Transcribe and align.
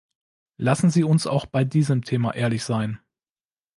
Lassen 0.57 0.89
Sie 0.89 1.03
uns 1.03 1.27
auch 1.27 1.45
bei 1.45 1.63
diesem 1.63 2.03
Thema 2.03 2.33
ehrlich 2.33 2.63
sein. 2.63 2.99